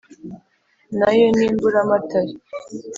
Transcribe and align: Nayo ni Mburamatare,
Nayo 0.97 1.27
ni 1.37 1.45
Mburamatare, 1.53 2.33